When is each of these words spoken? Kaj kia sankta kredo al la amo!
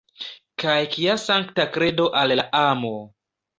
Kaj 0.63 0.77
kia 0.95 1.17
sankta 1.25 1.67
kredo 1.77 2.09
al 2.25 2.37
la 2.43 2.49
amo! 2.65 2.93